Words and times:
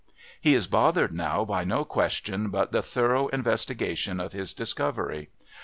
He 0.41 0.55
is 0.55 0.65
bothered 0.65 1.13
now 1.13 1.45
by 1.45 1.63
no 1.63 1.85
question 1.85 2.49
but 2.49 2.71
the 2.71 2.81
thorough 2.81 3.27
investigation 3.27 4.19
of 4.19 4.33
his 4.33 4.51
discovery. 4.51 5.29